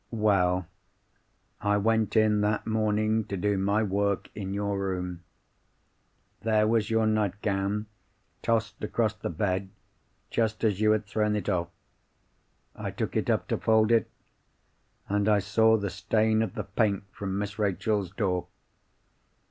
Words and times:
"Well, 0.09 0.65
I 1.59 1.77
went 1.77 2.15
in 2.15 2.41
that 2.41 2.65
morning 2.65 3.23
to 3.25 3.37
do 3.37 3.55
my 3.55 3.83
work 3.83 4.29
in 4.33 4.51
your 4.51 4.79
room. 4.79 5.23
There 6.41 6.67
was 6.67 6.89
your 6.89 7.05
nightgown 7.05 7.85
tossed 8.41 8.83
across 8.83 9.13
the 9.13 9.29
bed, 9.29 9.69
just 10.31 10.63
as 10.63 10.81
you 10.81 10.89
had 10.93 11.05
thrown 11.05 11.35
it 11.35 11.47
off. 11.49 11.69
I 12.75 12.89
took 12.89 13.15
it 13.15 13.29
up 13.29 13.47
to 13.49 13.59
fold 13.59 13.91
it—and 13.91 15.29
I 15.29 15.37
saw 15.37 15.77
the 15.77 15.91
stain 15.91 16.41
of 16.41 16.55
the 16.55 16.63
paint 16.63 17.03
from 17.11 17.37
Miss 17.37 17.59
Rachel's 17.59 18.09
door! 18.09 18.47